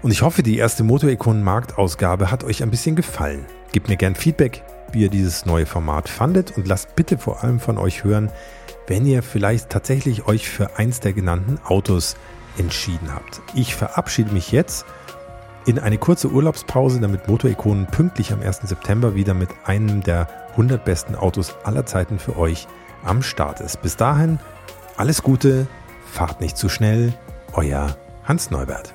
Und 0.01 0.11
ich 0.11 0.23
hoffe, 0.23 0.43
die 0.43 0.57
erste 0.57 0.85
Motorikonen-Marktausgabe 0.85 2.31
hat 2.31 2.45
euch 2.45 2.63
ein 2.63 2.71
bisschen 2.71 2.97
gefallen. 2.97 3.45
Gebt 3.73 3.91
mir 3.91 3.99
gern 3.99 4.15
Feedback, 4.15 4.63
wie 4.91 5.03
ihr 5.03 5.11
dieses 5.11 5.45
neue 5.45 5.67
Format 5.67 6.09
fandet 6.09 6.57
und 6.57 6.67
lasst 6.67 6.97
bitte 6.97 7.19
vor 7.19 7.45
allem 7.45 7.61
von 7.61 7.77
euch 7.77 8.03
hören, 8.03 8.33
wenn 8.87 9.05
ihr 9.05 9.23
vielleicht 9.23 9.69
tatsächlich 9.69 10.27
euch 10.27 10.49
für 10.49 10.79
eins 10.79 11.01
der 11.01 11.13
genannten 11.13 11.61
Autos 11.63 12.17
entschieden 12.57 13.13
habt. 13.15 13.43
Ich 13.55 13.75
verabschiede 13.75 14.33
mich 14.33 14.51
jetzt 14.51 14.87
in 15.67 15.79
eine 15.79 15.99
kurze 15.99 16.29
Urlaubspause, 16.29 17.01
damit 17.01 17.29
Motorikonen 17.29 17.87
pünktlich 17.87 18.33
am 18.33 18.41
1. 18.41 18.61
September 18.65 19.15
wieder 19.15 19.35
mit 19.35 19.51
einem 19.65 20.03
der 20.03 20.29
100 20.53 20.85
besten 20.85 21.15
Autos 21.15 21.55
aller 21.65 21.87
Zeiten 21.87 22.19
für 22.19 22.37
euch 22.37 22.67
am 23.05 23.23
Start 23.23 23.61
ist. 23.61 23.83
Bis 23.83 23.97
dahin, 23.97 24.39
alles 24.97 25.23
Gute, 25.23 25.67
fahrt 26.07 26.41
nicht 26.41 26.57
zu 26.57 26.69
schnell, 26.69 27.13
euer 27.53 27.97
Hans 28.25 28.51
Neubert. 28.51 28.95